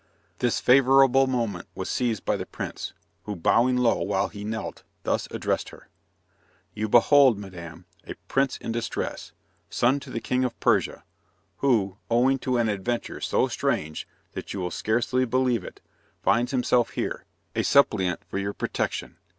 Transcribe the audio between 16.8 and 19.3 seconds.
here, a suppliant for your protection.